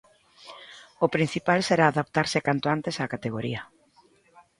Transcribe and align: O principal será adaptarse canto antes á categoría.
O 1.05 1.07
principal 1.15 1.59
será 1.69 1.85
adaptarse 1.87 2.39
canto 2.47 2.65
antes 2.75 2.95
á 3.03 3.05
categoría. 3.13 3.61